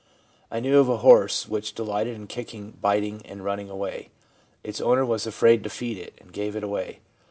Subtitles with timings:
[0.51, 4.09] 'I knew of a horse which delighted in kicking, biting, and running away.
[4.63, 7.01] Its owner was afraid to feed it, and gave it away.